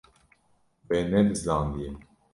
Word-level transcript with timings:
We 0.87 0.97
nebizdandiye. 1.11 1.89